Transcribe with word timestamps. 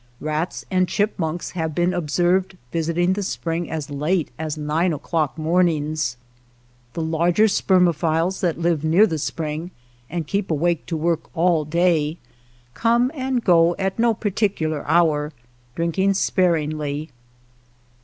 Rats 0.19 0.65
and 0.71 0.87
chipmunks 0.87 1.51
have 1.51 1.75
been 1.75 1.93
observed 1.93 2.57
visiting 2.71 3.13
the 3.13 3.21
spring 3.21 3.69
as 3.69 3.91
late 3.91 4.31
as 4.39 4.57
nine 4.57 4.93
o'clock 4.93 5.37
mornings. 5.37 6.17
The 6.93 7.03
larger 7.03 7.47
spermophiles 7.47 8.39
that 8.41 8.57
live 8.57 8.83
near 8.83 9.05
the 9.05 9.19
spring 9.19 9.69
and 10.09 10.25
keep 10.25 10.49
awake 10.49 10.87
to 10.87 10.97
work 10.97 11.29
all 11.37 11.65
day, 11.65 12.17
come 12.73 13.11
and 13.13 13.43
go 13.43 13.75
at 13.77 13.99
no 13.99 14.15
particular 14.15 14.83
hour, 14.89 15.33
drinking 15.75 16.15
sparingly. 16.15 17.11